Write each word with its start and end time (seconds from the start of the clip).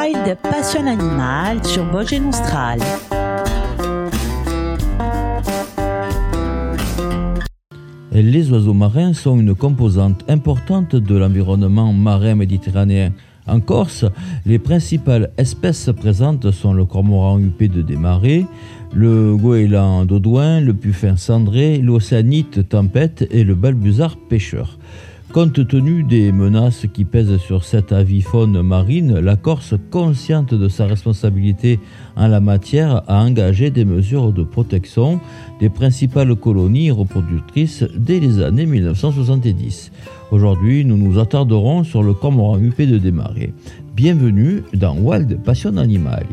Wild 0.00 0.38
Passion 0.42 0.86
Animal 0.86 1.62
sur 1.62 1.84
Vosges 1.84 2.22
Austral. 2.26 2.80
Les 8.10 8.50
oiseaux 8.50 8.72
marins 8.72 9.12
sont 9.12 9.38
une 9.38 9.54
composante 9.54 10.24
importante 10.30 10.96
de 10.96 11.16
l'environnement 11.16 11.92
marin 11.92 12.34
méditerranéen. 12.34 13.12
En 13.46 13.60
Corse, 13.60 14.06
les 14.46 14.58
principales 14.58 15.32
espèces 15.36 15.90
présentes 15.94 16.50
sont 16.50 16.72
le 16.72 16.86
cormoran 16.86 17.38
huppé 17.38 17.68
de 17.68 17.82
démarré, 17.82 18.46
le 18.94 19.36
goéland 19.36 20.06
d'Audouin, 20.06 20.60
le 20.60 20.72
puffin 20.72 21.16
cendré, 21.16 21.76
l'océanite 21.76 22.66
tempête 22.70 23.28
et 23.30 23.44
le 23.44 23.54
balbuzard 23.54 24.16
pêcheur. 24.16 24.78
Compte 25.32 25.64
tenu 25.68 26.02
des 26.02 26.32
menaces 26.32 26.86
qui 26.92 27.04
pèsent 27.04 27.36
sur 27.36 27.62
cette 27.62 27.92
avifaune 27.92 28.62
marine, 28.62 29.20
la 29.20 29.36
Corse, 29.36 29.74
consciente 29.92 30.54
de 30.54 30.68
sa 30.68 30.86
responsabilité 30.86 31.78
en 32.16 32.26
la 32.26 32.40
matière, 32.40 33.04
a 33.06 33.22
engagé 33.22 33.70
des 33.70 33.84
mesures 33.84 34.32
de 34.32 34.42
protection 34.42 35.20
des 35.60 35.68
principales 35.68 36.34
colonies 36.34 36.90
reproductrices 36.90 37.84
dès 37.94 38.18
les 38.18 38.42
années 38.42 38.66
1970. 38.66 39.92
Aujourd'hui, 40.32 40.84
nous 40.84 40.96
nous 40.96 41.20
attarderons 41.20 41.84
sur 41.84 42.02
le 42.02 42.12
cormoran 42.12 42.58
huppé 42.58 42.86
de 42.86 42.98
démarrer. 42.98 43.54
Bienvenue 43.94 44.64
dans 44.74 44.96
Wild 44.96 45.40
Passion 45.44 45.76
Animal. 45.76 46.26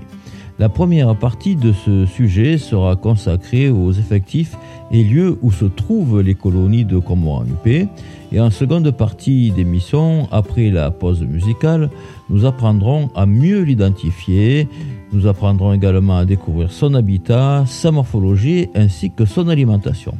La 0.59 0.69
première 0.69 1.15
partie 1.15 1.55
de 1.55 1.71
ce 1.71 2.07
sujet 2.07 2.57
sera 2.57 2.95
consacrée 2.95 3.69
aux 3.69 3.91
effectifs 3.91 4.57
et 4.91 5.03
lieux 5.03 5.37
où 5.43 5.51
se 5.51 5.65
trouvent 5.65 6.21
les 6.21 6.33
colonies 6.33 6.83
de 6.83 6.97
cormorans 6.97 7.45
huppés. 7.45 7.87
Et 8.31 8.39
en 8.39 8.49
seconde 8.49 8.89
partie 8.89 9.51
d'émission, 9.51 10.27
après 10.31 10.71
la 10.71 10.89
pause 10.89 11.21
musicale, 11.21 11.91
nous 12.31 12.45
apprendrons 12.45 13.11
à 13.13 13.27
mieux 13.27 13.61
l'identifier. 13.61 14.67
Nous 15.13 15.27
apprendrons 15.27 15.73
également 15.73 16.17
à 16.17 16.25
découvrir 16.25 16.71
son 16.71 16.95
habitat, 16.95 17.65
sa 17.67 17.91
morphologie 17.91 18.67
ainsi 18.73 19.11
que 19.11 19.25
son 19.25 19.49
alimentation. 19.49 20.15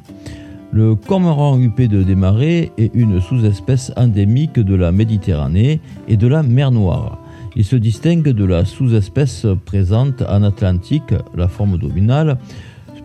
Le 0.71 0.93
cormoran 0.93 1.57
huppé 1.57 1.87
de 1.87 2.03
démarré 2.03 2.71
est 2.77 2.93
une 2.93 3.19
sous-espèce 3.21 3.91
endémique 3.97 4.59
de 4.59 4.75
la 4.75 4.91
Méditerranée 4.91 5.79
et 6.07 6.15
de 6.15 6.27
la 6.27 6.43
mer 6.43 6.69
Noire. 6.69 7.17
Il 7.59 7.65
se 7.65 7.75
distingue 7.75 8.29
de 8.29 8.45
la 8.45 8.65
sous-espèce 8.65 9.47
présente 9.65 10.21
en 10.21 10.43
Atlantique, 10.43 11.15
la 11.35 11.47
forme 11.47 11.79
dominale, 11.79 12.37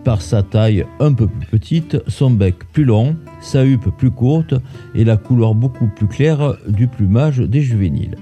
par 0.03 0.21
sa 0.21 0.43
taille 0.43 0.85
un 0.99 1.11
peu 1.11 1.25
plus 1.25 1.47
petite, 1.47 1.97
son 2.07 2.29
bec 2.29 2.57
plus 2.71 2.83
long, 2.83 3.15
sa 3.41 3.65
huppe 3.65 3.89
plus 3.97 4.11
courte 4.11 4.53
et 4.93 5.05
la 5.05 5.17
couleur 5.17 5.55
beaucoup 5.55 5.87
plus 5.87 6.07
claire 6.07 6.55
du 6.67 6.87
plumage 6.87 7.39
des 7.39 7.61
juvéniles. 7.61 8.15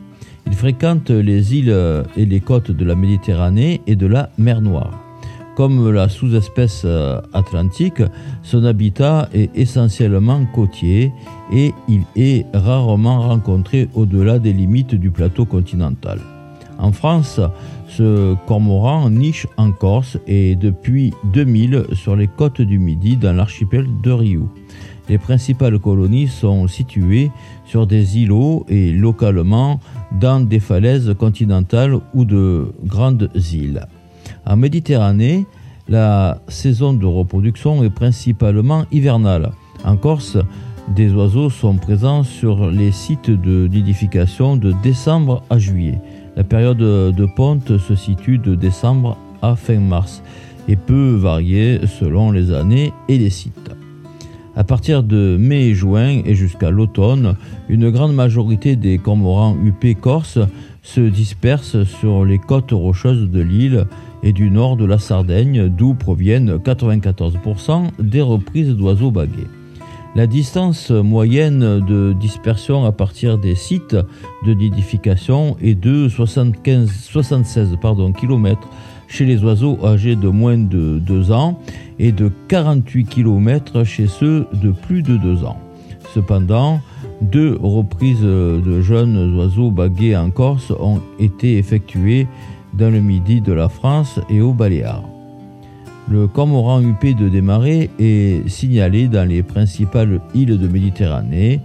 Il 0.48 0.54
fréquente 0.54 1.10
les 1.10 1.54
îles 1.54 1.76
et 2.16 2.26
les 2.26 2.40
côtes 2.40 2.72
de 2.72 2.86
la 2.86 2.96
Méditerranée 2.96 3.82
et 3.86 3.98
de 3.98 4.08
la 4.08 4.30
mer 4.38 4.62
Noire. 4.62 5.01
Comme 5.62 5.92
la 5.92 6.10
sous-espèce 6.10 6.88
atlantique, 7.34 8.02
son 8.42 8.64
habitat 8.64 9.30
est 9.32 9.56
essentiellement 9.56 10.44
côtier 10.56 11.12
et 11.54 11.72
il 11.88 12.02
est 12.16 12.48
rarement 12.52 13.22
rencontré 13.22 13.88
au-delà 13.94 14.40
des 14.40 14.54
limites 14.54 14.96
du 14.96 15.12
plateau 15.12 15.46
continental. 15.46 16.20
En 16.80 16.92
France, 16.92 17.40
ce 17.88 18.34
cormoran 18.48 19.12
niche 19.12 19.46
en 19.58 19.72
Corse 19.72 20.18
et 20.26 20.56
depuis 20.56 21.14
2000 21.26 21.86
sur 21.94 22.16
les 22.16 22.28
côtes 22.28 22.62
du 22.62 22.80
Midi 22.80 23.16
dans 23.16 23.34
l'archipel 23.34 23.86
de 24.04 24.12
Riou. 24.12 24.50
Les 25.10 25.20
principales 25.20 25.78
colonies 25.78 26.28
sont 26.28 26.68
situées 26.68 27.30
sur 27.66 27.86
des 27.86 28.18
îlots 28.18 28.66
et 28.68 28.92
localement 28.92 29.80
dans 30.20 30.40
des 30.40 30.60
falaises 30.60 31.14
continentales 31.20 32.00
ou 32.16 32.26
de 32.26 32.74
grandes 32.84 33.30
îles. 33.54 33.86
En 34.46 34.58
Méditerranée, 34.58 35.46
la 35.92 36.42
saison 36.48 36.94
de 36.94 37.06
reproduction 37.06 37.84
est 37.84 37.90
principalement 37.90 38.86
hivernale. 38.94 39.52
En 39.84 39.98
Corse, 39.98 40.38
des 40.96 41.12
oiseaux 41.12 41.50
sont 41.50 41.76
présents 41.76 42.24
sur 42.24 42.72
les 42.72 42.94
sites 42.94 43.30
de 43.30 43.68
nidification 43.68 44.56
de 44.56 44.74
décembre 44.82 45.44
à 45.50 45.60
juillet. 45.60 46.00
La 46.38 46.46
période 46.46 46.78
de 46.78 47.26
ponte 47.36 47.78
se 47.78 47.96
situe 47.96 48.38
de 48.38 48.56
décembre 48.56 49.18
à 49.42 49.58
fin 49.58 49.80
mars 49.80 50.24
et 50.70 50.78
peut 50.78 51.16
varier 51.16 51.82
selon 51.86 52.32
les 52.32 52.54
années 52.54 52.94
et 53.10 53.18
les 53.18 53.30
sites. 53.30 53.72
À 54.56 54.64
partir 54.64 55.04
de 55.04 55.36
mai 55.38 55.68
et 55.68 55.76
juin 55.76 56.22
et 56.26 56.36
jusqu'à 56.36 56.72
l'automne, 56.72 57.36
une 57.68 57.90
grande 57.90 58.16
majorité 58.16 58.78
des 58.78 58.98
cormorans 58.98 59.58
huppés 59.62 59.96
corses 59.96 60.40
se 60.84 61.02
dispersent 61.02 61.84
sur 61.84 62.24
les 62.24 62.40
côtes 62.40 62.72
rocheuses 62.72 63.30
de 63.30 63.42
l'île 63.42 63.86
et 64.24 64.34
du 64.34 64.50
nord 64.50 64.78
de 64.78 64.86
la 64.86 65.00
Sardaigne, 65.00 65.68
d'où 65.70 65.94
proviennent 65.94 66.58
94% 66.58 67.90
des 68.00 68.22
reprises 68.22 68.76
d'oiseaux 68.76 69.12
baguets. 69.12 69.48
La 70.14 70.28
distance 70.28 70.92
moyenne 70.92 71.80
de 71.80 72.12
dispersion 72.12 72.84
à 72.84 72.92
partir 72.92 73.38
des 73.38 73.56
sites 73.56 73.96
de 74.46 74.54
nidification 74.54 75.56
est 75.62 75.76
de 75.76 76.10
75, 76.10 76.92
76 76.92 77.78
pardon, 77.82 78.12
km 78.12 78.68
chez 79.08 79.26
les 79.26 79.42
oiseaux 79.44 79.78
âgés 79.86 80.18
de 80.18 80.28
moins 80.28 80.58
de 80.58 81.00
2 81.00 81.32
ans 81.32 81.60
et 81.98 82.12
de 82.12 82.30
48 82.50 83.06
km 83.06 83.86
chez 83.86 84.08
ceux 84.08 84.48
de 84.54 84.72
plus 84.72 85.02
de 85.02 85.16
2 85.16 85.46
ans. 85.46 85.58
Cependant, 86.14 86.82
deux 87.22 87.58
reprises 87.62 88.22
de 88.22 88.82
jeunes 88.82 89.38
oiseaux 89.38 89.72
bagués 89.72 90.18
en 90.18 90.30
Corse 90.30 90.72
ont 90.78 91.00
été 91.20 91.58
effectuées 91.58 92.28
dans 92.74 92.90
le 92.90 93.02
midi 93.02 93.42
de 93.42 93.54
la 93.54 93.70
France 93.70 94.20
et 94.30 94.42
aux 94.42 94.54
Baléares. 94.54 95.04
Le 96.10 96.28
cormoran 96.28 96.82
huppé 96.82 97.14
de 97.14 97.30
démarrer 97.30 97.90
est 98.00 98.48
signalé 98.50 99.08
dans 99.08 99.28
les 99.28 99.44
principales 99.44 100.20
îles 100.34 100.58
de 100.58 100.68
Méditerranée, 100.68 101.62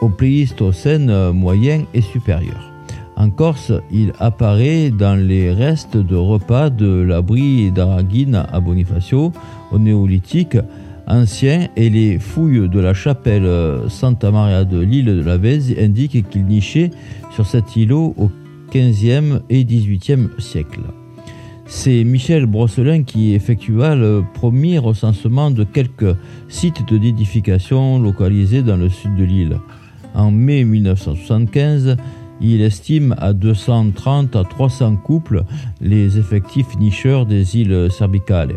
au 0.00 0.08
Pléistocène 0.08 1.30
moyen 1.30 1.84
et 1.94 2.00
supérieur. 2.00 2.72
En 3.16 3.30
Corse, 3.30 3.72
il 3.90 4.12
apparaît 4.18 4.90
dans 4.90 5.14
les 5.14 5.52
restes 5.52 5.96
de 5.96 6.16
repas 6.16 6.68
de 6.68 7.00
l'abri 7.00 7.70
d'Araguine 7.70 8.44
à 8.52 8.60
Bonifacio, 8.60 9.32
au 9.72 9.78
néolithique 9.78 10.58
ancien, 11.06 11.68
et 11.76 11.88
les 11.88 12.18
fouilles 12.18 12.68
de 12.68 12.80
la 12.80 12.92
chapelle 12.92 13.48
Santa 13.88 14.30
Maria 14.30 14.64
de 14.64 14.80
l'île 14.80 15.06
de 15.06 15.22
la 15.22 15.38
Vèze 15.38 15.74
indiquent 15.78 16.28
qu'il 16.28 16.44
nichait 16.44 16.90
sur 17.32 17.46
cet 17.46 17.76
îlot 17.76 18.14
au 18.18 18.30
XVIIIe. 18.80 20.28
C'est 21.66 22.04
Michel 22.04 22.46
Brosselin 22.46 23.02
qui 23.02 23.34
effectua 23.34 23.96
le 23.96 24.22
premier 24.34 24.78
recensement 24.78 25.50
de 25.50 25.64
quelques 25.64 26.16
sites 26.48 26.86
de 26.88 26.96
localisés 27.98 28.62
dans 28.62 28.76
le 28.76 28.88
sud 28.88 29.16
de 29.16 29.24
l'île. 29.24 29.58
En 30.14 30.30
mai 30.30 30.64
1975, 30.64 31.96
il 32.40 32.60
estime 32.60 33.14
à 33.18 33.32
230 33.32 34.36
à 34.36 34.44
300 34.44 34.96
couples 34.96 35.44
les 35.80 36.18
effectifs 36.18 36.76
nicheurs 36.78 37.26
des 37.26 37.56
îles 37.56 37.88
Cerbicales. 37.90 38.56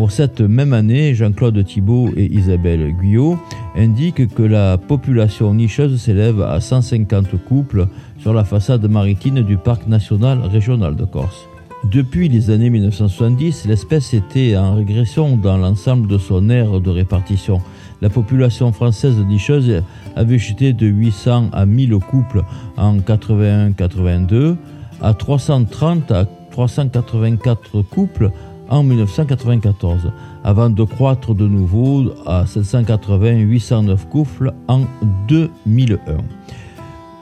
Pour 0.00 0.12
cette 0.12 0.40
même 0.40 0.72
année, 0.72 1.14
Jean-Claude 1.14 1.62
Thibault 1.62 2.08
et 2.16 2.24
Isabelle 2.32 2.90
Guyot 2.98 3.38
indiquent 3.76 4.34
que 4.34 4.42
la 4.42 4.78
population 4.78 5.52
nicheuse 5.52 6.00
s'élève 6.00 6.40
à 6.40 6.58
150 6.58 7.44
couples 7.44 7.86
sur 8.18 8.32
la 8.32 8.44
façade 8.44 8.88
maritime 8.88 9.42
du 9.42 9.58
parc 9.58 9.86
national 9.86 10.40
régional 10.40 10.96
de 10.96 11.04
Corse. 11.04 11.46
Depuis 11.84 12.30
les 12.30 12.48
années 12.48 12.70
1970, 12.70 13.66
l'espèce 13.66 14.14
était 14.14 14.56
en 14.56 14.74
régression 14.74 15.36
dans 15.36 15.58
l'ensemble 15.58 16.08
de 16.08 16.16
son 16.16 16.48
aire 16.48 16.80
de 16.80 16.88
répartition. 16.88 17.60
La 18.00 18.08
population 18.08 18.72
française 18.72 19.18
nicheuse 19.18 19.82
avait 20.16 20.38
chuté 20.38 20.72
de 20.72 20.86
800 20.86 21.50
à 21.52 21.66
1000 21.66 21.98
couples 21.98 22.42
en 22.78 22.96
81-82 22.96 24.56
à 25.02 25.12
330 25.12 26.10
à 26.10 26.24
384 26.50 27.82
couples 27.82 28.30
en 28.70 28.82
1994, 28.82 30.12
avant 30.44 30.70
de 30.70 30.84
croître 30.84 31.34
de 31.34 31.46
nouveau 31.46 32.12
à 32.26 32.44
780-809 32.44 34.06
couples 34.08 34.52
en 34.68 34.82
2001. 35.28 35.98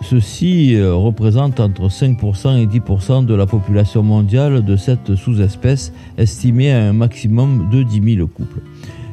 Ceci 0.02 0.80
représente 0.80 1.58
entre 1.58 1.88
5% 1.88 2.56
et 2.56 2.66
10% 2.66 3.26
de 3.26 3.34
la 3.34 3.46
population 3.46 4.04
mondiale 4.04 4.64
de 4.64 4.76
cette 4.76 5.16
sous-espèce, 5.16 5.92
estimée 6.16 6.70
à 6.70 6.84
un 6.84 6.92
maximum 6.92 7.68
de 7.70 7.82
10 7.82 8.14
000 8.16 8.28
couples. 8.28 8.60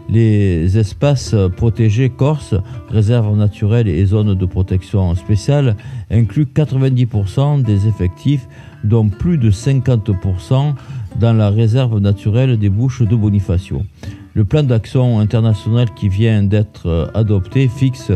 Les 0.08 0.78
espaces 0.78 1.36
protégés 1.58 2.10
corse, 2.10 2.54
réserves 2.90 3.36
naturelles 3.36 3.88
et 3.88 4.06
zones 4.06 4.36
de 4.36 4.46
protection 4.46 5.16
spéciale 5.16 5.76
incluent 6.12 6.48
90% 6.54 7.64
des 7.64 7.88
effectifs, 7.88 8.48
dont 8.84 9.10
plus 9.10 9.40
de 9.40 9.50
50% 9.50 10.76
dans 11.20 11.34
la 11.34 11.50
réserve 11.50 12.00
naturelle 12.00 12.58
des 12.58 12.70
Bouches 12.70 13.02
de 13.02 13.16
Bonifacio. 13.16 13.82
Le 14.34 14.46
plan 14.46 14.64
d'action 14.64 15.20
international 15.20 15.94
qui 15.96 16.10
vient 16.10 16.44
d'être 16.44 17.12
adopté 17.14 17.68
fixe 17.68 18.12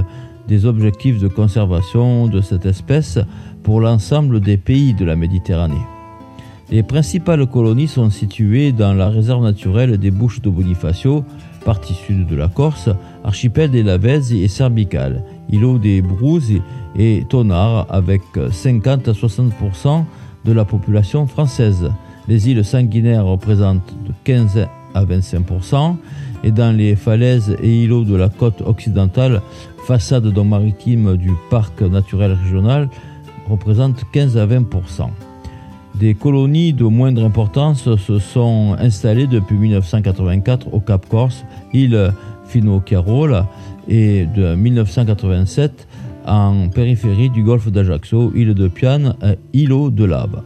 des 0.48 0.66
objectifs 0.66 1.20
de 1.20 1.28
conservation 1.28 2.28
de 2.28 2.42
cette 2.42 2.66
espèce 2.66 3.20
pour 3.64 3.82
l'ensemble 3.82 4.42
des 4.42 4.58
pays 4.58 4.94
de 4.94 5.06
la 5.06 5.16
Méditerranée. 5.16 5.86
Les 6.72 6.84
principales 6.84 7.48
colonies 7.48 7.88
sont 7.88 8.10
situées 8.10 8.72
dans 8.72 8.94
la 8.94 9.10
réserve 9.10 9.44
naturelle 9.44 9.98
des 9.98 10.12
Bouches 10.12 10.42
de 10.42 10.50
Bonifacio, 10.50 11.24
partie 11.66 11.94
sud 11.94 12.28
de 12.28 12.36
la 12.36 12.48
Corse, 12.48 12.90
archipel 13.24 13.72
des 13.72 13.84
Lavezzi 13.84 14.44
et 14.44 14.48
Cerbical, 14.48 15.24
îlot 15.52 15.78
des 15.78 16.02
Brouses 16.02 16.62
et 16.96 17.24
Tonard 17.30 17.88
avec 17.90 18.22
50 18.52 19.08
à 19.08 19.12
60% 19.14 20.04
de 20.46 20.52
la 20.52 20.66
population 20.66 21.28
française. 21.28 21.90
Les 22.30 22.48
îles 22.48 22.64
sanguinaires 22.64 23.26
représentent 23.26 23.92
de 24.06 24.14
15 24.24 24.68
à 24.94 25.04
25% 25.04 25.96
et 26.44 26.52
dans 26.52 26.76
les 26.76 26.96
falaises 26.96 27.58
et 27.60 27.84
îlots 27.84 28.04
de 28.04 28.16
la 28.16 28.30
côte 28.30 28.62
occidentale, 28.62 29.42
façade 29.88 30.26
maritime 30.38 31.18
du 31.18 31.32
parc 31.50 31.82
naturel 31.82 32.34
régional 32.34 32.88
représente 33.50 34.04
15 34.14 34.38
à 34.38 34.46
20%. 34.46 35.10
Des 35.96 36.14
colonies 36.14 36.72
de 36.72 36.84
moindre 36.84 37.26
importance 37.26 37.96
se 37.96 38.20
sont 38.20 38.76
installées 38.78 39.26
depuis 39.26 39.56
1984 39.56 40.72
au 40.72 40.80
Cap 40.80 41.10
Corse, 41.10 41.44
île 41.74 42.14
Fino-Carole, 42.46 43.44
et 43.88 44.28
de 44.28 44.54
1987 44.54 45.88
en 46.28 46.70
périphérie 46.70 47.32
du 47.32 47.42
golfe 47.42 47.72
d'Ajaccio, 47.72 48.32
île 48.36 48.54
de 48.54 48.68
Piane 48.68 49.16
îlot 49.52 49.90
de 49.90 50.06
Lave. 50.06 50.44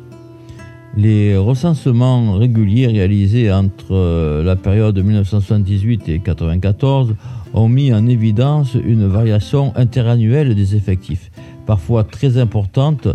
Les 0.96 1.36
recensements 1.36 2.34
réguliers 2.34 2.86
réalisés 2.86 3.52
entre 3.52 4.44
la 4.44 4.56
période 4.56 4.98
1978 4.98 6.02
et 6.08 6.20
1994 6.20 7.16
ont 7.56 7.68
mis 7.68 7.92
en 7.92 8.06
évidence 8.06 8.76
une 8.76 9.08
variation 9.08 9.74
interannuelle 9.76 10.54
des 10.54 10.76
effectifs, 10.76 11.32
parfois 11.66 12.04
très 12.04 12.38
importante, 12.38 13.08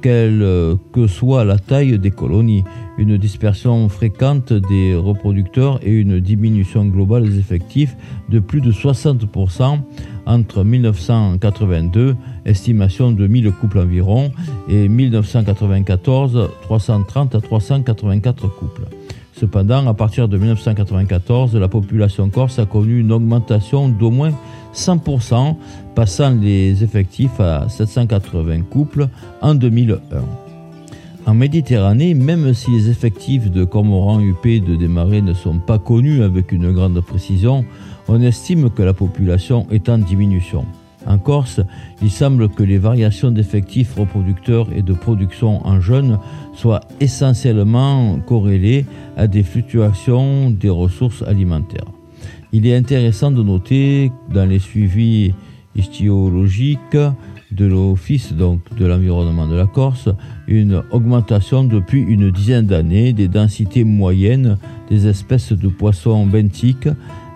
quelle 0.00 0.46
que 0.92 1.06
soit 1.06 1.44
la 1.44 1.58
taille 1.58 1.98
des 1.98 2.10
colonies, 2.10 2.64
une 2.98 3.18
dispersion 3.18 3.88
fréquente 3.88 4.52
des 4.52 4.94
reproducteurs 4.94 5.80
et 5.82 5.92
une 5.92 6.20
diminution 6.20 6.86
globale 6.86 7.28
des 7.28 7.38
effectifs 7.38 7.94
de 8.28 8.38
plus 8.38 8.60
de 8.60 8.72
60% 8.72 9.80
entre 10.28 10.62
1982, 10.62 12.14
estimation 12.44 13.10
de 13.10 13.26
1000 13.26 13.50
couples 13.52 13.78
environ, 13.78 14.30
et 14.68 14.88
1994, 14.88 16.50
330 16.62 17.34
à 17.34 17.40
384 17.40 18.46
couples. 18.48 18.84
Cependant, 19.32 19.86
à 19.86 19.94
partir 19.94 20.28
de 20.28 20.36
1994, 20.36 21.56
la 21.56 21.68
population 21.68 22.28
corse 22.28 22.58
a 22.58 22.66
connu 22.66 23.00
une 23.00 23.12
augmentation 23.12 23.88
d'au 23.88 24.10
moins 24.10 24.32
100%, 24.74 25.56
passant 25.94 26.30
les 26.30 26.84
effectifs 26.84 27.40
à 27.40 27.68
780 27.68 28.62
couples 28.62 29.08
en 29.40 29.54
2001. 29.54 29.96
En 31.26 31.34
Méditerranée, 31.34 32.14
même 32.14 32.52
si 32.54 32.70
les 32.70 32.88
effectifs 32.88 33.50
de 33.50 33.64
cormorans 33.64 34.20
huppés 34.20 34.60
de 34.60 34.76
démarrer 34.76 35.20
ne 35.20 35.34
sont 35.34 35.58
pas 35.58 35.78
connus 35.78 36.22
avec 36.22 36.52
une 36.52 36.72
grande 36.72 37.00
précision, 37.00 37.64
on 38.08 38.20
estime 38.22 38.70
que 38.70 38.82
la 38.82 38.94
population 38.94 39.66
est 39.70 39.88
en 39.88 39.98
diminution. 39.98 40.64
En 41.06 41.18
Corse, 41.18 41.60
il 42.02 42.10
semble 42.10 42.48
que 42.48 42.62
les 42.62 42.78
variations 42.78 43.30
d'effectifs 43.30 43.94
reproducteurs 43.94 44.68
et 44.74 44.82
de 44.82 44.92
production 44.92 45.66
en 45.66 45.80
jeunes 45.80 46.18
soient 46.54 46.80
essentiellement 47.00 48.18
corrélées 48.26 48.84
à 49.16 49.26
des 49.26 49.42
fluctuations 49.42 50.50
des 50.50 50.68
ressources 50.68 51.22
alimentaires. 51.22 51.86
Il 52.52 52.66
est 52.66 52.76
intéressant 52.76 53.30
de 53.30 53.42
noter 53.42 54.10
dans 54.32 54.48
les 54.48 54.58
suivis 54.58 55.34
histologiques 55.76 56.96
de 57.52 57.64
l'Office 57.66 58.32
de 58.34 58.86
l'environnement 58.86 59.46
de 59.46 59.54
la 59.54 59.66
Corse 59.66 60.08
une 60.46 60.82
augmentation 60.90 61.64
depuis 61.64 62.00
une 62.02 62.30
dizaine 62.30 62.66
d'années 62.66 63.12
des 63.12 63.28
densités 63.28 63.84
moyennes 63.84 64.58
des 64.90 65.06
espèces 65.06 65.52
de 65.52 65.68
poissons 65.68 66.26
benthiques, 66.26 66.88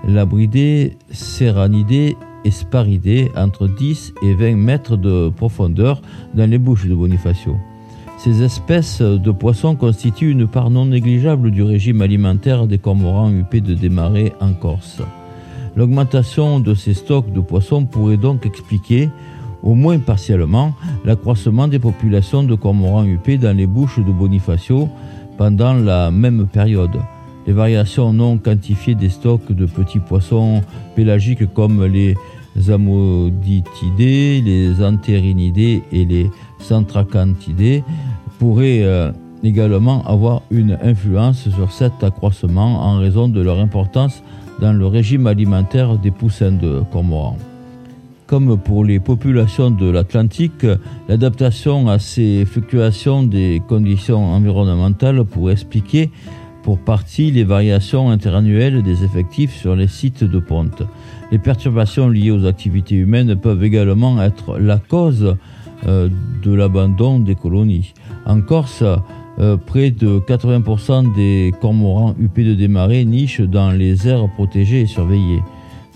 labridés, 0.06 0.96
serranidés 1.10 2.16
et 2.44 2.50
sparidés 2.50 3.30
entre 3.36 3.68
10 3.68 4.14
et 4.22 4.34
20 4.34 4.56
mètres 4.56 4.96
de 4.96 5.28
profondeur 5.28 6.02
dans 6.34 6.48
les 6.48 6.58
bouches 6.58 6.86
de 6.86 6.94
Bonifacio. 6.94 7.56
Ces 8.18 8.42
espèces 8.42 9.00
de 9.00 9.30
poissons 9.30 9.74
constituent 9.74 10.30
une 10.30 10.46
part 10.46 10.70
non 10.70 10.86
négligeable 10.86 11.50
du 11.50 11.62
régime 11.62 12.02
alimentaire 12.02 12.66
des 12.66 12.78
cormorans 12.78 13.30
huppés 13.30 13.60
de 13.60 13.74
démarrer 13.74 14.32
en 14.40 14.52
Corse. 14.52 15.02
L'augmentation 15.74 16.60
de 16.60 16.74
ces 16.74 16.94
stocks 16.94 17.32
de 17.32 17.40
poissons 17.40 17.86
pourrait 17.86 18.18
donc 18.18 18.46
expliquer 18.46 19.08
au 19.62 19.74
moins 19.74 19.98
partiellement, 19.98 20.74
l'accroissement 21.04 21.68
des 21.68 21.78
populations 21.78 22.42
de 22.42 22.54
cormorans 22.54 23.04
huppés 23.04 23.38
dans 23.38 23.56
les 23.56 23.66
bouches 23.66 23.98
de 23.98 24.12
Bonifacio 24.12 24.88
pendant 25.38 25.74
la 25.74 26.10
même 26.10 26.46
période. 26.46 27.00
Les 27.46 27.52
variations 27.52 28.12
non 28.12 28.38
quantifiées 28.38 28.94
des 28.94 29.08
stocks 29.08 29.50
de 29.50 29.66
petits 29.66 29.98
poissons 29.98 30.62
pélagiques 30.94 31.52
comme 31.52 31.84
les 31.84 32.16
amoditidés, 32.70 34.42
les 34.44 34.84
antérinidés 34.84 35.82
et 35.90 36.04
les 36.04 36.30
centracantidés 36.60 37.82
pourraient 38.38 38.82
euh, 38.82 39.10
également 39.42 40.04
avoir 40.06 40.42
une 40.50 40.78
influence 40.82 41.48
sur 41.48 41.72
cet 41.72 42.04
accroissement 42.04 42.82
en 42.82 42.98
raison 42.98 43.28
de 43.28 43.40
leur 43.40 43.58
importance 43.58 44.22
dans 44.60 44.72
le 44.72 44.86
régime 44.86 45.26
alimentaire 45.26 45.98
des 45.98 46.10
poussins 46.10 46.52
de 46.52 46.82
cormorans. 46.92 47.38
Comme 48.26 48.56
pour 48.56 48.84
les 48.84 49.00
populations 49.00 49.70
de 49.70 49.90
l'Atlantique, 49.90 50.64
l'adaptation 51.08 51.88
à 51.88 51.98
ces 51.98 52.44
fluctuations 52.46 53.24
des 53.24 53.60
conditions 53.68 54.32
environnementales 54.32 55.24
pourrait 55.24 55.54
expliquer 55.54 56.10
pour 56.62 56.78
partie 56.78 57.30
les 57.30 57.44
variations 57.44 58.10
interannuelles 58.10 58.82
des 58.82 59.04
effectifs 59.04 59.54
sur 59.54 59.74
les 59.74 59.88
sites 59.88 60.24
de 60.24 60.38
ponte. 60.38 60.82
Les 61.30 61.38
perturbations 61.38 62.08
liées 62.08 62.30
aux 62.30 62.46
activités 62.46 62.94
humaines 62.94 63.36
peuvent 63.36 63.64
également 63.64 64.22
être 64.22 64.58
la 64.58 64.78
cause 64.78 65.36
euh, 65.86 66.08
de 66.42 66.52
l'abandon 66.52 67.18
des 67.18 67.34
colonies. 67.34 67.94
En 68.26 68.40
Corse, 68.40 68.84
euh, 69.38 69.56
près 69.56 69.90
de 69.90 70.18
80% 70.18 71.14
des 71.14 71.52
cormorans 71.60 72.14
huppés 72.20 72.44
de 72.44 72.54
démarrer 72.54 73.04
nichent 73.04 73.40
dans 73.40 73.70
les 73.70 74.06
aires 74.06 74.28
protégées 74.36 74.82
et 74.82 74.86
surveillées 74.86 75.42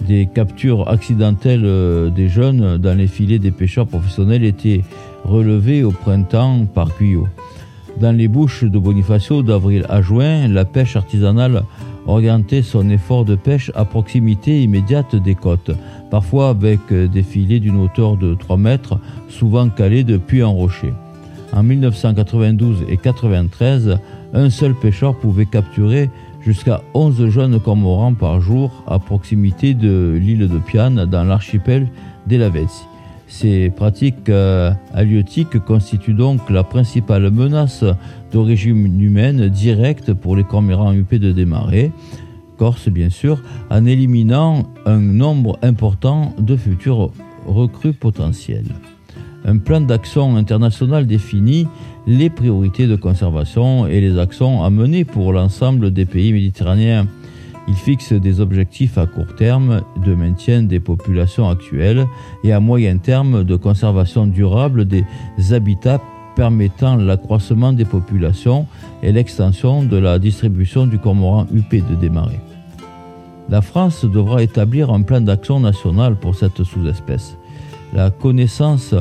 des 0.00 0.26
captures 0.26 0.88
accidentelles 0.88 1.64
euh, 1.64 2.10
des 2.10 2.28
jeunes 2.28 2.78
dans 2.78 2.96
les 2.96 3.06
filets 3.06 3.38
des 3.38 3.50
pêcheurs 3.50 3.86
professionnels 3.86 4.44
étaient 4.44 4.82
relevées 5.24 5.84
au 5.84 5.90
printemps 5.90 6.66
par 6.66 6.94
Cuyo. 6.96 7.26
Dans 8.00 8.12
les 8.14 8.28
bouches 8.28 8.62
de 8.62 8.78
Bonifacio 8.78 9.42
d'avril 9.42 9.86
à 9.88 10.02
juin, 10.02 10.48
la 10.48 10.66
pêche 10.66 10.96
artisanale 10.96 11.62
orientait 12.06 12.62
son 12.62 12.90
effort 12.90 13.24
de 13.24 13.36
pêche 13.36 13.72
à 13.74 13.86
proximité 13.86 14.62
immédiate 14.62 15.16
des 15.16 15.34
côtes, 15.34 15.70
parfois 16.10 16.50
avec 16.50 16.92
des 16.92 17.22
filets 17.22 17.58
d'une 17.58 17.78
hauteur 17.78 18.18
de 18.18 18.34
3 18.34 18.58
mètres, 18.58 18.98
souvent 19.28 19.70
calés 19.70 20.04
depuis 20.04 20.42
un 20.42 20.48
rocher. 20.48 20.92
En 21.54 21.62
1992 21.62 22.82
et 22.82 22.98
1993, 22.98 23.98
un 24.34 24.50
seul 24.50 24.74
pêcheur 24.74 25.16
pouvait 25.16 25.46
capturer 25.46 26.10
jusqu'à 26.42 26.82
11 26.92 27.28
jeunes 27.28 27.58
cormorans 27.58 28.12
par 28.12 28.40
jour 28.40 28.84
à 28.86 28.98
proximité 28.98 29.72
de 29.72 30.18
l'île 30.20 30.48
de 30.48 30.58
Piane 30.58 31.06
dans 31.06 31.24
l'archipel 31.24 31.88
des 32.26 32.36
Lavezzi. 32.36 32.84
Ces 33.28 33.70
pratiques 33.70 34.28
euh, 34.28 34.70
halieutiques 34.94 35.58
constituent 35.58 36.14
donc 36.14 36.48
la 36.48 36.62
principale 36.62 37.30
menace 37.30 37.84
d'origine 38.32 39.00
humaine 39.00 39.48
directe 39.48 40.12
pour 40.12 40.36
les 40.36 40.44
cormorans 40.44 40.92
huppés 40.92 41.18
de 41.18 41.32
démarrer, 41.32 41.90
Corse 42.56 42.88
bien 42.88 43.10
sûr, 43.10 43.42
en 43.70 43.84
éliminant 43.84 44.64
un 44.86 44.98
nombre 44.98 45.58
important 45.62 46.34
de 46.38 46.56
futurs 46.56 47.10
recrues 47.46 47.92
potentielles. 47.92 48.74
Un 49.44 49.58
plan 49.58 49.80
d'action 49.80 50.36
international 50.36 51.06
définit 51.06 51.68
les 52.06 52.30
priorités 52.30 52.86
de 52.86 52.96
conservation 52.96 53.86
et 53.86 54.00
les 54.00 54.18
actions 54.18 54.64
à 54.64 54.70
mener 54.70 55.04
pour 55.04 55.32
l'ensemble 55.32 55.92
des 55.92 56.04
pays 56.04 56.32
méditerranéens. 56.32 57.06
Il 57.68 57.74
fixe 57.74 58.12
des 58.12 58.40
objectifs 58.40 58.96
à 58.96 59.06
court 59.06 59.34
terme 59.36 59.82
de 60.04 60.14
maintien 60.14 60.62
des 60.62 60.80
populations 60.80 61.48
actuelles 61.48 62.06
et 62.44 62.52
à 62.52 62.60
moyen 62.60 62.98
terme 62.98 63.42
de 63.42 63.56
conservation 63.56 64.26
durable 64.26 64.84
des 64.84 65.04
habitats 65.50 66.00
permettant 66.36 66.96
l'accroissement 66.96 67.72
des 67.72 67.86
populations 67.86 68.66
et 69.02 69.10
l'extension 69.10 69.82
de 69.82 69.96
la 69.96 70.18
distribution 70.18 70.86
du 70.86 70.98
cormoran 70.98 71.46
huppé 71.52 71.80
de 71.80 71.96
démarrer. 71.96 72.38
La 73.48 73.62
France 73.62 74.04
devra 74.04 74.42
établir 74.42 74.92
un 74.92 75.02
plan 75.02 75.20
d'action 75.20 75.58
national 75.60 76.16
pour 76.16 76.34
cette 76.34 76.62
sous-espèce. 76.62 77.36
La 77.94 78.10
connaissance 78.10 78.94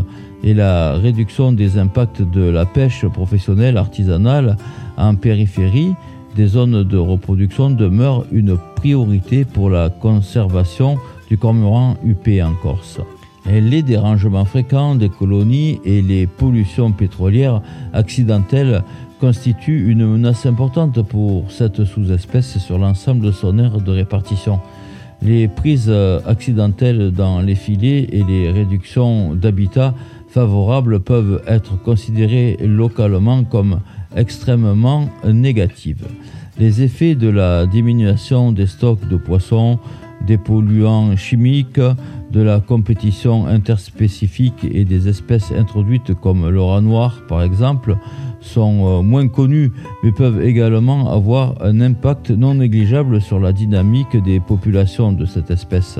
et 0.43 0.53
la 0.53 0.93
réduction 0.93 1.51
des 1.51 1.77
impacts 1.77 2.21
de 2.21 2.43
la 2.43 2.65
pêche 2.65 3.05
professionnelle 3.07 3.77
artisanale 3.77 4.55
en 4.97 5.15
périphérie 5.15 5.93
des 6.35 6.47
zones 6.47 6.83
de 6.83 6.97
reproduction 6.97 7.69
demeure 7.69 8.25
une 8.31 8.57
priorité 8.75 9.45
pour 9.45 9.69
la 9.69 9.89
conservation 9.89 10.97
du 11.29 11.37
cormoran 11.37 11.95
huppé 12.03 12.43
en 12.43 12.53
Corse. 12.55 12.99
Les 13.45 13.83
dérangements 13.83 14.43
fréquents 14.45 14.95
des 14.95 15.09
colonies 15.09 15.79
et 15.85 16.01
les 16.01 16.27
pollutions 16.27 16.91
pétrolières 16.91 17.61
accidentelles 17.93 18.83
constituent 19.19 19.89
une 19.89 20.05
menace 20.05 20.45
importante 20.45 21.01
pour 21.03 21.49
cette 21.51 21.85
sous-espèce 21.85 22.57
sur 22.57 22.77
l'ensemble 22.77 23.25
de 23.25 23.31
son 23.31 23.57
aire 23.59 23.79
de 23.79 23.91
répartition. 23.91 24.59
Les 25.21 25.47
prises 25.47 25.93
accidentelles 26.25 27.11
dans 27.11 27.39
les 27.39 27.55
filets 27.55 28.09
et 28.11 28.23
les 28.23 28.51
réductions 28.51 29.33
d'habitat 29.35 29.93
favorables 30.27 30.99
peuvent 30.99 31.41
être 31.47 31.81
considérées 31.81 32.57
localement 32.61 33.45
comme 33.45 33.79
extrêmement 34.15 35.09
négatives. 35.25 36.05
Les 36.57 36.81
effets 36.81 37.15
de 37.15 37.29
la 37.29 37.65
diminution 37.65 38.51
des 38.51 38.67
stocks 38.67 39.07
de 39.07 39.17
poissons, 39.17 39.79
des 40.25 40.37
polluants 40.37 41.15
chimiques, 41.15 41.79
de 42.31 42.41
la 42.41 42.59
compétition 42.59 43.45
interspécifique 43.45 44.65
et 44.69 44.83
des 44.83 45.07
espèces 45.07 45.51
introduites 45.51 46.13
comme 46.15 46.49
le 46.49 46.61
rat 46.61 46.81
noir 46.81 47.21
par 47.29 47.43
exemple 47.43 47.97
sont 48.41 48.99
euh, 48.99 49.01
moins 49.01 49.27
connus 49.27 49.71
mais 50.03 50.11
peuvent 50.11 50.43
également 50.43 51.11
avoir 51.11 51.55
un 51.61 51.79
impact 51.81 52.31
non 52.31 52.55
négligeable 52.55 53.21
sur 53.21 53.39
la 53.39 53.53
dynamique 53.53 54.21
des 54.23 54.39
populations 54.39 55.11
de 55.11 55.25
cette 55.25 55.49
espèce. 55.51 55.99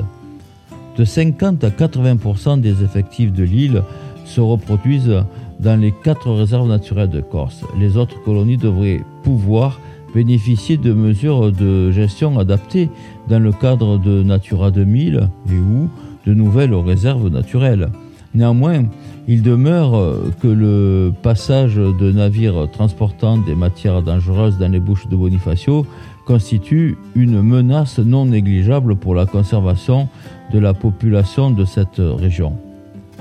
De 0.96 1.04
50 1.04 1.64
à 1.64 1.70
80% 1.70 2.60
des 2.60 2.82
effectifs 2.82 3.32
de 3.32 3.44
l'île 3.44 3.82
se 4.24 4.40
reproduisent 4.40 5.24
dans 5.60 5.80
les 5.80 5.92
quatre 5.92 6.30
réserves 6.30 6.68
naturelles 6.68 7.10
de 7.10 7.20
Corse. 7.20 7.64
Les 7.78 7.96
autres 7.96 8.22
colonies 8.22 8.56
devraient 8.56 9.02
pouvoir 9.22 9.80
bénéficier 10.14 10.76
de 10.76 10.92
mesures 10.92 11.52
de 11.52 11.90
gestion 11.90 12.38
adaptées 12.38 12.88
dans 13.28 13.38
le 13.38 13.52
cadre 13.52 13.98
de 13.98 14.22
Natura 14.22 14.70
2000 14.70 15.28
et 15.50 15.52
ou 15.52 15.90
de 16.26 16.34
nouvelles 16.34 16.74
réserves 16.74 17.28
naturelles. 17.28 17.90
Néanmoins, 18.34 18.84
il 19.28 19.42
demeure 19.42 20.18
que 20.40 20.48
le 20.48 21.12
passage 21.22 21.76
de 21.76 22.12
navires 22.12 22.70
transportant 22.70 23.38
des 23.38 23.54
matières 23.54 24.02
dangereuses 24.02 24.58
dans 24.58 24.70
les 24.70 24.80
bouches 24.80 25.08
de 25.08 25.16
Bonifacio 25.16 25.86
constitue 26.26 26.96
une 27.14 27.40
menace 27.40 27.98
non 27.98 28.26
négligeable 28.26 28.96
pour 28.96 29.14
la 29.14 29.26
conservation 29.26 30.08
de 30.52 30.58
la 30.58 30.74
population 30.74 31.50
de 31.50 31.64
cette 31.64 31.98
région. 31.98 32.52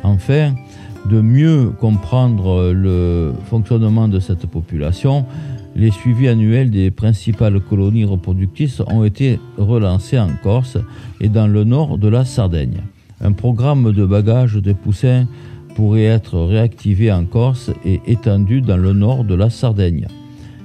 Enfin, 0.04 0.54
de 1.10 1.22
mieux 1.22 1.72
comprendre 1.80 2.72
le 2.74 3.34
fonctionnement 3.50 4.08
de 4.08 4.20
cette 4.20 4.48
population, 4.48 5.26
les 5.76 5.92
suivis 5.92 6.30
annuels 6.30 6.72
des 6.72 6.90
principales 6.90 7.60
colonies 7.60 8.06
reproductrices 8.06 8.82
ont 8.88 9.04
été 9.04 9.40
relancés 9.58 10.18
en 10.18 10.30
Corse 10.42 10.78
et 11.20 11.30
dans 11.30 11.48
le 11.48 11.64
nord 11.64 11.98
de 11.98 12.08
la 12.08 12.26
Sardaigne. 12.26 12.82
Un 13.22 13.34
programme 13.34 13.92
de 13.92 14.06
bagages 14.06 14.56
de 14.56 14.74
poussins 14.74 15.28
pourrait 15.76 16.04
être 16.04 16.40
réactivé 16.40 17.12
en 17.12 17.26
Corse 17.26 17.72
et 17.84 18.02
étendu 18.08 18.62
dans 18.62 18.78
le 18.78 18.94
nord 18.94 19.26
de 19.26 19.36
la 19.36 19.50
Sardaigne. 19.50 20.08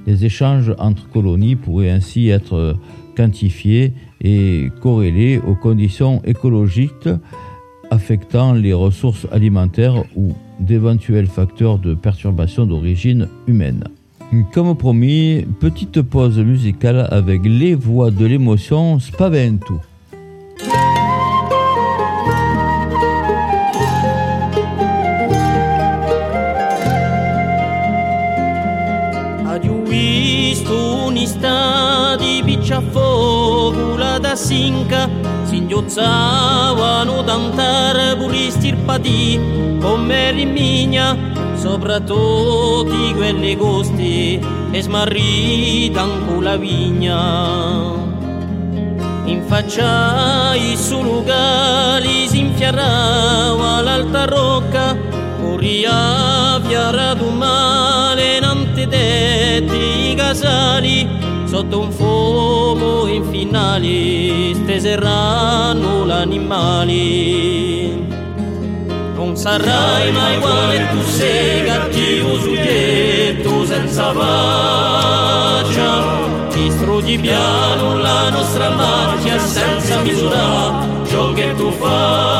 Les 0.06 0.24
échanges 0.24 0.72
entre 0.78 1.08
colonies 1.08 1.56
pourraient 1.56 1.90
ainsi 1.90 2.28
être 2.28 2.76
quantifiés 3.16 3.92
et 4.22 4.70
corrélés 4.80 5.38
aux 5.38 5.54
conditions 5.54 6.22
écologiques 6.24 7.08
affectant 7.90 8.52
les 8.52 8.72
ressources 8.72 9.26
alimentaires 9.32 10.04
ou 10.16 10.32
d'éventuels 10.58 11.26
facteurs 11.26 11.78
de 11.78 11.94
perturbation 11.94 12.66
d'origine 12.66 13.28
humaine. 13.46 13.84
Comme 14.52 14.76
promis, 14.76 15.44
petite 15.58 16.02
pause 16.02 16.38
musicale 16.38 17.08
avec 17.10 17.42
les 17.44 17.74
voix 17.74 18.10
de 18.10 18.26
l'émotion 18.26 19.00
Spavento. 19.00 19.80
protagonista 31.20 32.16
di 32.16 32.42
piccia 32.44 32.80
Picciafogola 32.80 34.18
da 34.18 34.34
Sinca 34.34 35.08
singhiozzavano 35.42 37.22
tantare 37.24 38.16
puri 38.16 38.50
stirpati 38.50 39.78
come 39.80 40.30
rimigna 40.30 41.16
sopra 41.54 42.00
tutti 42.00 43.12
quelli 43.14 43.54
gusti 43.56 44.40
e 44.70 44.82
smarrita 44.82 46.00
ancora 46.00 46.50
la 46.50 46.56
vigna. 46.56 48.08
In 49.24 49.42
faccia 49.46 50.54
i 50.54 50.74
sulugali 50.76 52.28
si 52.28 52.38
infiarrava 52.40 53.82
l'alta 53.82 54.24
rocca 54.24 54.96
corria 55.40 56.58
via 56.60 56.90
radumale 56.90 58.40
nante 58.40 58.86
casali 60.14 61.08
sotto 61.44 61.80
un 61.80 61.90
fuoco 61.90 63.06
infinale 63.06 64.54
steseranno 64.54 66.04
l'animali. 66.04 68.08
Non 69.14 69.36
sarai 69.36 70.12
mai 70.12 70.36
uguale 70.36 70.88
tu 70.90 71.02
sei 71.02 71.64
cattivo 71.64 72.38
soggetto 72.38 73.66
senza 73.66 74.12
faccia. 74.12 76.18
Distruggi 76.52 77.18
piano 77.18 77.96
la 77.96 78.30
nostra 78.30 78.70
macchia 78.70 79.38
senza 79.38 80.00
misura. 80.00 80.88
Ciò 81.06 81.32
che 81.32 81.54
tu 81.56 81.70
fai 81.72 82.39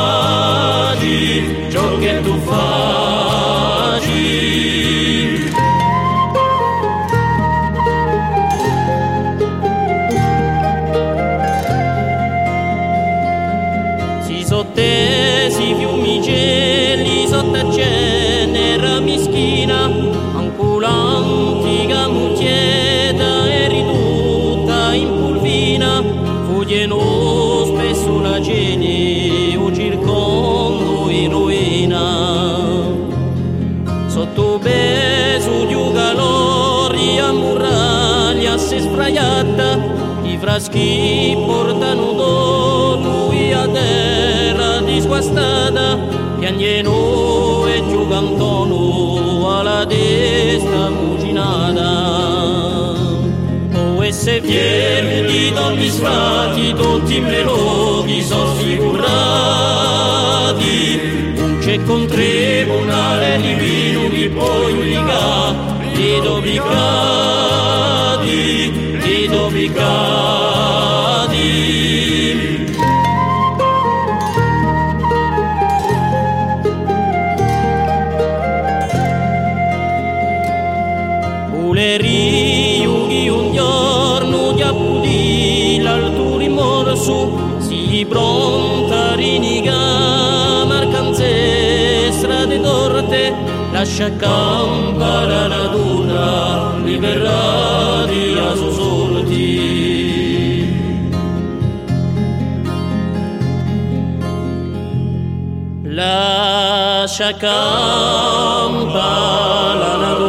fuggeno 26.61 27.65
spesso 27.65 28.21
la 28.21 28.39
cene 28.39 29.57
o 29.57 29.73
circondo 29.73 31.09
in 31.09 31.31
ruina. 31.31 32.69
Sotto 34.05 34.59
peso 34.61 35.65
di 35.65 35.73
un 35.73 35.91
calore 35.91 37.19
a 37.19 37.31
muraglia 37.31 38.59
si 38.59 38.79
sfraiata 38.79 39.79
i 40.21 40.37
fraschi 40.37 41.35
portano 41.35 42.11
dono 42.11 43.29
a 43.29 43.67
terra 43.67 44.81
disguastata 44.81 45.97
piagneno 46.37 47.65
e 47.65 47.83
giugantono 47.89 49.57
alla 49.57 49.83
destra 49.85 51.10
o 54.21 54.23
esse 54.23 54.39
fiere 54.41 55.25
di 55.25 55.51
ogni 55.57 55.89
sfatti 55.89 56.73
tutti 56.75 57.15
i 57.15 57.21
melodi 57.21 58.21
sono 58.21 58.53
figurati. 58.53 58.99
Un 61.37 61.57
c'è 61.59 61.81
con 61.83 62.05
tribunale 62.05 63.41
divino 63.41 64.07
di 64.09 64.29
poi 64.29 64.73
unica 64.73 65.55
di 65.93 66.19
dobicati 66.21 66.59
di 69.03 69.27
dobicati 69.27 70.40
pronta 88.11 89.15
riniga 89.15 89.81
marcanze 90.71 92.11
strade 92.11 92.59
torte 92.59 93.33
lascia 93.71 94.09
campa 94.23 95.13
la 95.31 95.47
natura 95.47 96.27
liberati 96.83 98.23
a 98.47 98.51
sorti 98.75 99.49
lascia 105.99 107.31
campa 107.45 109.11
la 109.81 109.93
natura 110.03 110.20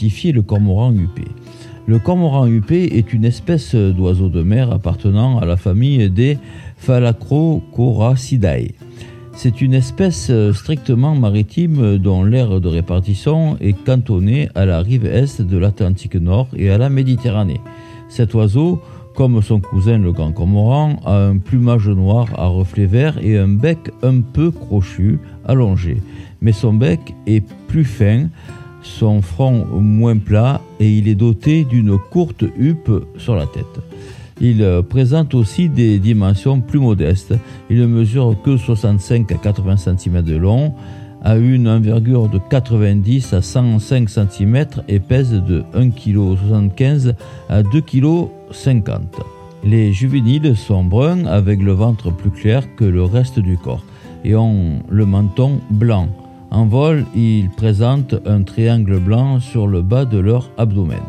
le 0.00 0.42
cormoran 0.42 0.92
huppé. 0.92 1.24
Le 1.86 1.98
cormoran 1.98 2.46
huppé 2.46 2.98
est 2.98 3.12
une 3.12 3.24
espèce 3.24 3.74
d'oiseau 3.74 4.28
de 4.28 4.42
mer 4.42 4.70
appartenant 4.70 5.38
à 5.38 5.46
la 5.46 5.56
famille 5.56 6.08
des 6.10 6.38
Phalacrocoracidae. 6.76 8.74
C'est 9.34 9.60
une 9.60 9.74
espèce 9.74 10.30
strictement 10.52 11.14
maritime 11.14 11.98
dont 11.98 12.22
l'aire 12.22 12.60
de 12.60 12.68
répartition 12.68 13.56
est 13.60 13.72
cantonnée 13.84 14.48
à 14.54 14.66
la 14.66 14.80
rive 14.80 15.06
est 15.06 15.40
de 15.40 15.56
l'Atlantique 15.56 16.16
Nord 16.16 16.48
et 16.56 16.70
à 16.70 16.78
la 16.78 16.90
Méditerranée. 16.90 17.60
Cet 18.08 18.34
oiseau, 18.34 18.80
comme 19.14 19.42
son 19.42 19.60
cousin 19.60 19.98
le 19.98 20.12
grand 20.12 20.32
cormoran, 20.32 21.00
a 21.04 21.26
un 21.26 21.38
plumage 21.38 21.88
noir 21.88 22.28
à 22.36 22.46
reflets 22.46 22.86
verts 22.86 23.18
et 23.22 23.36
un 23.36 23.48
bec 23.48 23.78
un 24.02 24.20
peu 24.20 24.50
crochu, 24.50 25.18
allongé. 25.46 25.96
Mais 26.40 26.52
son 26.52 26.72
bec 26.72 27.00
est 27.26 27.44
plus 27.66 27.84
fin, 27.84 28.28
son 28.82 29.22
front 29.22 29.66
moins 29.66 30.16
plat 30.16 30.60
et 30.80 30.90
il 30.90 31.08
est 31.08 31.14
doté 31.14 31.64
d'une 31.64 31.98
courte 31.98 32.44
huppe 32.56 32.90
sur 33.16 33.34
la 33.34 33.46
tête. 33.46 33.64
Il 34.40 34.64
présente 34.88 35.34
aussi 35.34 35.68
des 35.68 35.98
dimensions 35.98 36.60
plus 36.60 36.78
modestes. 36.78 37.34
Il 37.70 37.80
ne 37.80 37.86
mesure 37.86 38.36
que 38.42 38.56
65 38.56 39.32
à 39.32 39.34
80 39.34 39.76
cm 39.76 40.22
de 40.22 40.36
long, 40.36 40.74
a 41.22 41.36
une 41.36 41.68
envergure 41.68 42.28
de 42.28 42.38
90 42.38 43.32
à 43.32 43.42
105 43.42 44.08
cm 44.08 44.66
et 44.88 45.00
pèse 45.00 45.32
de 45.32 45.64
1,75 45.74 46.70
kg 46.70 47.14
à 47.48 47.62
2,50 47.62 47.82
kg. 47.82 49.00
Les 49.64 49.92
juvéniles 49.92 50.56
sont 50.56 50.84
bruns 50.84 51.26
avec 51.26 51.60
le 51.60 51.72
ventre 51.72 52.12
plus 52.12 52.30
clair 52.30 52.62
que 52.76 52.84
le 52.84 53.02
reste 53.02 53.40
du 53.40 53.56
corps 53.56 53.84
et 54.24 54.36
ont 54.36 54.82
le 54.88 55.06
menton 55.06 55.60
blanc. 55.70 56.08
En 56.50 56.64
vol, 56.64 57.04
ils 57.14 57.50
présentent 57.50 58.14
un 58.26 58.42
triangle 58.42 58.98
blanc 58.98 59.38
sur 59.38 59.66
le 59.66 59.82
bas 59.82 60.06
de 60.06 60.18
leur 60.18 60.50
abdomen. 60.56 61.02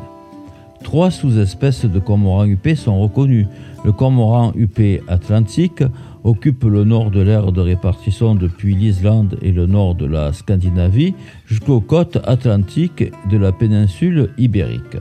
Trois 0.84 1.12
sous-espèces 1.12 1.86
de 1.86 2.00
cormorans 2.00 2.46
huppés 2.46 2.76
sont 2.76 3.00
reconnues. 3.00 3.48
Le 3.86 3.94
cormoran 3.94 4.52
huppé 4.56 5.02
atlantique 5.08 5.84
occupe 6.26 6.64
le 6.66 6.84
nord 6.84 7.12
de 7.12 7.22
l'aire 7.22 7.52
de 7.52 7.62
répartition 7.62 8.36
depuis 8.36 8.76
l'Islande 8.76 9.38
et 9.42 9.52
le 9.52 9.66
nord 9.66 9.96
de 9.96 10.06
la 10.06 10.34
Scandinavie 10.34 11.14
jusqu'aux 11.46 11.80
côtes 11.80 12.20
atlantiques 12.26 13.12
de 13.30 13.38
la 13.38 13.54
péninsule 13.54 14.32
ibérique. 14.38 14.98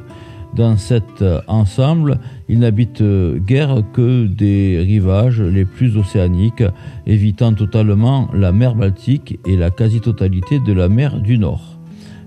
Dans 0.54 0.76
cet 0.76 1.24
ensemble, 1.46 2.18
il 2.48 2.58
n'habite 2.60 3.02
guère 3.02 3.82
que 3.92 4.26
des 4.26 4.78
rivages 4.80 5.40
les 5.40 5.64
plus 5.64 5.96
océaniques, 5.96 6.64
évitant 7.06 7.52
totalement 7.52 8.28
la 8.32 8.50
mer 8.50 8.74
Baltique 8.74 9.38
et 9.46 9.56
la 9.56 9.70
quasi-totalité 9.70 10.58
de 10.60 10.72
la 10.72 10.88
mer 10.88 11.20
du 11.20 11.38
Nord. 11.38 11.78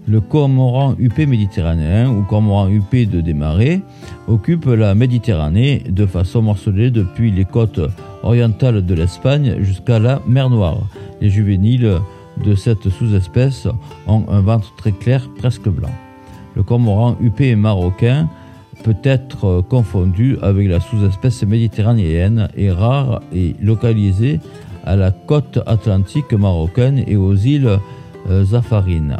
Le 0.08 0.20
cormoran 0.20 0.96
huppé 0.98 1.26
méditerranéen 1.26 2.10
ou 2.10 2.24
cormoran 2.24 2.70
huppé 2.70 3.06
de 3.06 3.22
démarrée 3.22 3.82
occupe 4.28 4.66
la 4.66 4.96
Méditerranée 4.96 5.84
de 5.90 6.06
façon 6.06 6.42
morcelée 6.42 6.90
depuis 6.90 7.32
les 7.32 7.46
côtes 7.46 7.82
orientales 8.24 8.86
de 8.86 8.94
l'Espagne 8.96 9.58
jusqu'à 9.62 10.00
la 10.00 10.22
mer 10.28 10.50
Noire. 10.50 10.88
Les 11.22 11.30
juvéniles 11.30 12.00
de 12.44 12.56
cette 12.56 12.90
sous-espèce 12.90 13.68
ont 14.08 14.26
un 14.30 14.42
ventre 14.42 14.74
très 14.76 14.92
clair, 14.92 15.30
presque 15.38 15.70
blanc. 15.70 15.92
Le 16.56 16.64
cormoran 16.64 17.16
huppé 17.22 17.56
marocain 17.56 18.28
peut 18.84 18.98
être 19.04 19.62
confondu 19.62 20.38
avec 20.42 20.68
la 20.68 20.80
sous-espèce 20.80 21.44
méditerranéenne 21.44 22.50
et 22.56 22.72
rare 22.72 23.22
et 23.34 23.56
localisée 23.62 24.40
à 24.86 24.96
la 24.96 25.12
côte 25.12 25.60
atlantique 25.66 26.34
marocaine 26.34 27.04
et 27.08 27.16
aux 27.16 27.36
îles 27.36 27.80
Zafarines. 28.44 29.18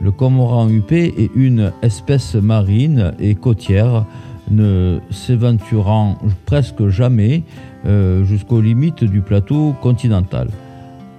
Le 0.00 0.10
cormoran 0.10 0.68
huppé 0.68 1.12
est 1.18 1.30
une 1.34 1.72
espèce 1.82 2.34
marine 2.34 3.12
et 3.18 3.34
côtière, 3.34 4.06
ne 4.50 4.98
s'aventurant 5.10 6.18
presque 6.46 6.88
jamais 6.88 7.44
euh, 7.86 8.24
jusqu'aux 8.24 8.60
limites 8.60 9.04
du 9.04 9.20
plateau 9.20 9.74
continental. 9.80 10.48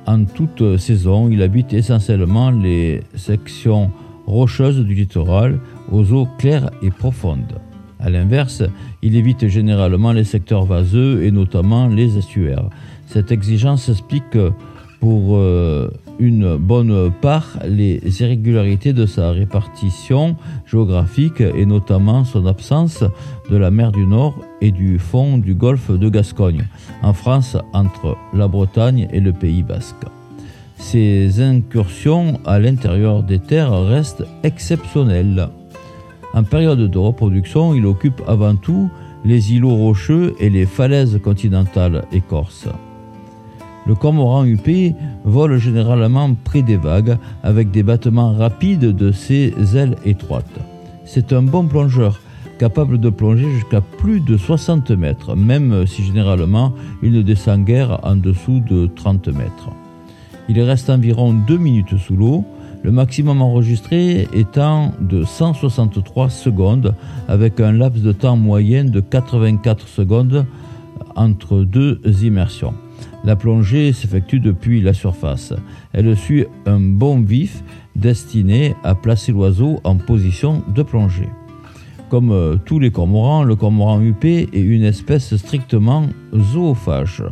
En 0.07 0.25
toute 0.25 0.77
saison, 0.77 1.29
il 1.29 1.41
habite 1.43 1.73
essentiellement 1.73 2.49
les 2.49 3.01
sections 3.15 3.91
rocheuses 4.27 4.83
du 4.85 4.93
littoral 4.93 5.59
aux 5.91 6.11
eaux 6.13 6.27
claires 6.37 6.69
et 6.81 6.91
profondes. 6.91 7.59
A 7.99 8.09
l'inverse, 8.09 8.63
il 9.01 9.15
évite 9.15 9.47
généralement 9.47 10.11
les 10.11 10.23
secteurs 10.23 10.65
vaseux 10.65 11.23
et 11.23 11.31
notamment 11.31 11.87
les 11.87 12.17
estuaires. 12.17 12.69
Cette 13.05 13.31
exigence 13.31 13.89
explique 13.89 14.37
pour 14.99 15.35
euh, 15.35 15.89
une 16.19 16.55
bonne 16.57 17.11
part 17.21 17.57
les 17.67 17.99
irrégularités 18.21 18.93
de 18.93 19.05
sa 19.05 19.31
répartition 19.31 20.35
géographique 20.65 21.41
et 21.41 21.65
notamment 21.65 22.23
son 22.23 22.45
absence 22.45 23.03
de 23.49 23.57
la 23.57 23.71
mer 23.71 23.91
du 23.91 24.05
Nord 24.05 24.35
et 24.61 24.71
du 24.71 24.99
fond 24.99 25.39
du 25.39 25.55
golfe 25.55 25.91
de 25.91 26.09
Gascogne, 26.09 26.67
en 27.01 27.13
France 27.13 27.57
entre 27.73 28.15
la 28.33 28.47
Bretagne 28.47 29.07
et 29.11 29.19
le 29.19 29.33
Pays 29.33 29.63
basque. 29.63 30.05
Ces 30.81 31.39
incursions 31.41 32.41
à 32.43 32.59
l'intérieur 32.59 33.21
des 33.21 33.37
terres 33.39 33.85
restent 33.85 34.25
exceptionnelles. 34.43 35.47
En 36.33 36.43
période 36.43 36.89
de 36.89 36.97
reproduction, 36.97 37.75
il 37.75 37.85
occupe 37.85 38.21
avant 38.27 38.55
tout 38.55 38.89
les 39.23 39.53
îlots 39.53 39.75
rocheux 39.75 40.33
et 40.39 40.49
les 40.49 40.65
falaises 40.65 41.19
continentales 41.23 42.03
écorces. 42.11 42.67
Le 43.85 43.93
cormoran 43.93 44.43
huppé 44.43 44.95
vole 45.23 45.59
généralement 45.59 46.33
près 46.33 46.63
des 46.63 46.77
vagues 46.77 47.17
avec 47.43 47.69
des 47.71 47.83
battements 47.83 48.33
rapides 48.33 48.95
de 48.95 49.11
ses 49.11 49.53
ailes 49.75 49.95
étroites. 50.03 50.59
C'est 51.05 51.31
un 51.31 51.43
bon 51.43 51.67
plongeur, 51.67 52.19
capable 52.57 52.99
de 52.99 53.09
plonger 53.09 53.49
jusqu'à 53.51 53.81
plus 53.81 54.19
de 54.19 54.35
60 54.35 54.91
mètres, 54.91 55.35
même 55.35 55.85
si 55.85 56.03
généralement 56.03 56.73
il 57.03 57.11
ne 57.11 57.21
descend 57.21 57.63
guère 57.63 57.99
en 58.03 58.15
dessous 58.15 58.59
de 58.59 58.87
30 58.87 59.27
mètres. 59.27 59.69
Il 60.53 60.61
reste 60.61 60.89
environ 60.89 61.31
2 61.31 61.57
minutes 61.57 61.95
sous 61.95 62.17
l'eau, 62.17 62.43
le 62.83 62.91
maximum 62.91 63.41
enregistré 63.41 64.27
étant 64.33 64.91
de 64.99 65.23
163 65.23 66.29
secondes 66.29 66.93
avec 67.29 67.61
un 67.61 67.71
laps 67.71 68.03
de 68.03 68.11
temps 68.11 68.35
moyen 68.35 68.83
de 68.83 68.99
84 68.99 69.87
secondes 69.87 70.45
entre 71.15 71.61
deux 71.61 72.01
immersions. 72.21 72.73
La 73.23 73.37
plongée 73.37 73.93
s'effectue 73.93 74.41
depuis 74.41 74.81
la 74.81 74.91
surface. 74.93 75.53
Elle 75.93 76.17
suit 76.17 76.43
un 76.65 76.81
bon 76.81 77.21
vif 77.21 77.63
destiné 77.95 78.75
à 78.83 78.93
placer 78.93 79.31
l'oiseau 79.31 79.79
en 79.85 79.95
position 79.95 80.63
de 80.75 80.83
plongée. 80.83 81.29
Comme 82.09 82.33
euh, 82.33 82.57
tous 82.57 82.77
les 82.77 82.91
cormorans, 82.91 83.45
le 83.45 83.55
cormoran 83.55 84.01
huppé 84.01 84.49
est 84.51 84.59
une 84.59 84.83
espèce 84.83 85.33
strictement 85.37 86.07
zoophage. 86.35 87.23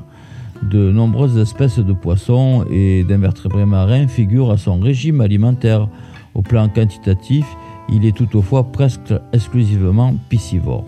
De 0.64 0.92
nombreuses 0.92 1.38
espèces 1.38 1.80
de 1.80 1.94
poissons 1.94 2.66
et 2.70 3.04
d'invertébrés 3.04 3.66
marins 3.66 4.08
figurent 4.08 4.52
à 4.52 4.58
son 4.58 4.80
régime 4.80 5.22
alimentaire. 5.22 5.88
Au 6.36 6.42
plan 6.42 6.70
quantitatif, 6.70 7.46
il 7.90 8.06
est 8.06 8.16
toutefois 8.16 8.72
presque 8.72 9.14
exclusivement 9.34 10.16
piscivore. 10.30 10.86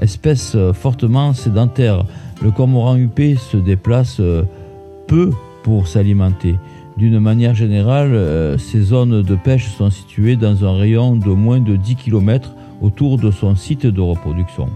Espèce 0.00 0.56
fortement 0.72 1.32
sédentaire, 1.34 2.04
le 2.42 2.50
cormoran 2.50 2.96
huppé 2.96 3.36
se 3.36 3.56
déplace 3.56 4.18
euh, 4.20 4.42
peu 5.06 5.30
pour 5.62 5.86
s'alimenter. 5.86 6.56
D'une 6.96 7.18
manière 7.18 7.54
générale, 7.54 8.12
euh, 8.12 8.58
ces 8.58 8.80
zones 8.80 9.22
de 9.22 9.34
pêche 9.34 9.68
sont 9.70 9.90
situées 9.90 10.36
dans 10.36 10.64
un 10.64 10.76
rayon 10.76 11.16
de 11.16 11.30
moins 11.30 11.60
de 11.60 11.76
10 11.76 11.96
km 11.96 12.54
autour 12.82 13.18
de 13.18 13.30
son 13.30 13.54
site 13.56 13.86
de 13.86 14.00
reproduction. 14.00 14.68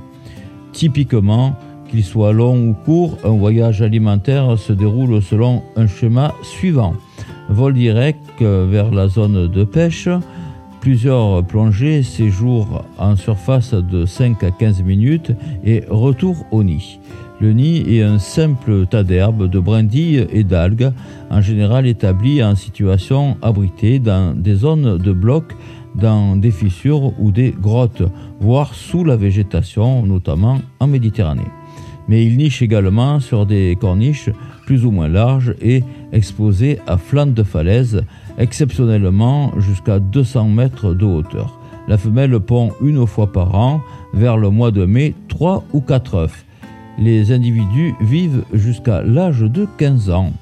Typiquement, 0.72 1.57
qu'il 1.88 2.05
soit 2.05 2.33
long 2.33 2.68
ou 2.68 2.74
court, 2.74 3.18
un 3.24 3.37
voyage 3.37 3.83
alimentaire 3.83 4.59
se 4.59 4.72
déroule 4.72 5.22
selon 5.22 5.62
un 5.77 5.87
schéma 5.87 6.35
suivant. 6.42 6.94
Vol 7.48 7.74
direct 7.74 8.20
euh, 8.42 8.66
vers 8.70 8.90
la 8.90 9.09
zone 9.09 9.48
de 9.48 9.64
pêche, 9.64 10.09
plusieurs 10.81 11.44
plongées, 11.44 12.03
séjour 12.03 12.85
en 12.98 13.16
surface 13.16 13.74
de 13.74 14.07
5 14.07 14.44
à 14.44 14.51
15 14.51 14.83
minutes 14.83 15.33
et 15.64 15.85
retour 15.88 16.37
au 16.51 16.62
nid. 16.62 17.01
Le 17.40 17.53
nid 17.53 17.85
est 17.94 18.03
un 18.03 18.18
simple 18.18 18.87
tas 18.87 19.05
d'herbes, 19.05 19.48
de 19.48 19.61
brindilles 19.61 20.27
et 20.33 20.44
d'algues, 20.44 20.92
en 21.31 21.40
général 21.40 21.87
établi 21.87 22.42
en 22.42 22.57
situation 22.57 23.37
abritée 23.42 23.98
dans 24.01 24.35
des 24.35 24.57
zones 24.57 24.98
de 24.98 25.12
blocs, 25.12 25.55
dans 25.94 26.37
des 26.37 26.51
fissures 26.51 27.12
ou 27.18 27.31
des 27.31 27.51
grottes, 27.51 28.03
voire 28.40 28.74
sous 28.74 29.05
la 29.05 29.16
végétation, 29.16 30.05
notamment 30.05 30.59
en 30.81 30.87
Méditerranée. 30.87 31.46
Mais 32.09 32.25
il 32.25 32.37
niche 32.37 32.62
également 32.62 33.21
sur 33.21 33.47
des 33.47 33.77
corniches 33.81 34.31
plus 34.66 34.85
ou 34.85 34.90
moins 34.90 35.09
larges 35.09 35.55
et 35.61 35.85
exposées 36.12 36.79
à 36.87 36.97
flanc 36.97 37.27
de 37.27 37.42
falaise, 37.42 38.03
exceptionnellement 38.38 39.53
jusqu'à 39.59 39.99
200 39.99 40.49
mètres 40.49 40.94
de 40.94 41.05
hauteur. 41.05 41.59
La 41.87 41.97
femelle 41.97 42.38
pond 42.40 42.73
une 42.83 43.07
fois 43.07 43.33
par 43.33 43.55
an, 43.55 43.81
vers 44.12 44.37
le 44.37 44.51
mois 44.51 44.71
de 44.71 44.85
mai, 44.85 45.14
3 45.29 45.64
ou 45.73 45.81
4 45.81 46.14
œufs. 46.14 46.44
Les 46.99 47.33
individus 47.33 47.94
vivent 48.01 48.44
jusqu'à 48.53 49.03
l'âge 49.03 49.40
de 49.40 49.66
15 49.79 50.11
ans. 50.11 50.33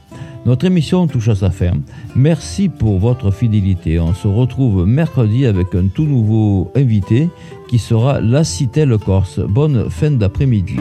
Notre 0.47 0.65
émission 0.65 1.09
touche 1.09 1.29
à 1.29 1.35
sa 1.35 1.51
fin. 1.51 1.73
Merci 2.15 2.69
pour 2.69 2.99
votre 3.01 3.33
fidélité. 3.33 3.99
On 3.99 4.15
se 4.15 4.29
retrouve 4.29 4.87
mercredi 4.87 5.45
avec 5.45 5.75
un 5.75 5.89
tout 5.89 6.05
nouveau 6.05 6.71
invité 6.77 7.29
qui 7.69 7.79
sera 7.79 8.21
la 8.21 8.45
Citelle 8.45 8.97
Corse. 8.97 9.41
Bonne 9.41 9.91
fin 9.91 10.13
d'après-midi. 10.13 10.77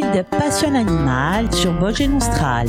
Wild 0.00 0.24
Passion 0.30 0.76
Animal 0.76 1.52
sur 1.52 1.72
Vosges 1.72 2.08
Nostral. 2.08 2.68